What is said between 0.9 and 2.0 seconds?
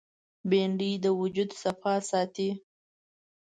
د وجود صفا